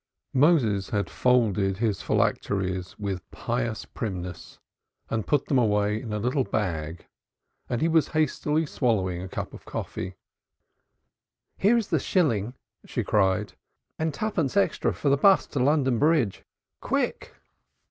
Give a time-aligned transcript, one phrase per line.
[0.33, 4.57] Moses had folded his phylacteries with pious primness
[5.11, 7.05] and put them away in a little bag,
[7.69, 10.15] and he was hastily swallowing a cup of coffee.
[11.55, 13.53] "Here is the shilling," she cried.
[13.99, 16.45] "And twopence extra for the 'bus to London Bridge.
[16.79, 17.35] Quick!"